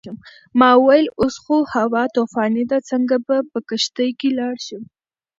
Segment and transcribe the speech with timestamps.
[0.59, 4.83] ما وویل اوس خو هوا طوفاني ده څنګه به په کښتۍ کې لاړ شم.